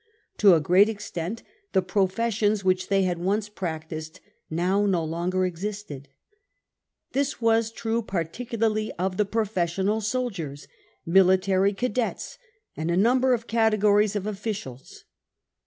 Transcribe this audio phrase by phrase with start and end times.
[0.39, 1.43] To a great extent
[1.73, 6.07] the professions which they had once practised now no longer existed.
[7.11, 10.67] This was true particularly of the profes sional soldiers,
[11.05, 12.39] military cadets
[12.75, 15.03] and a number of categories of officials.